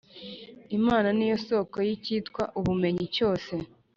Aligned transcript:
Imana 0.77 1.07
ni 1.17 1.25
yo 1.31 1.37
soko 1.47 1.77
y’icyitwa 1.87 2.43
ubumenyi 2.59 3.05
cyose 3.15 3.53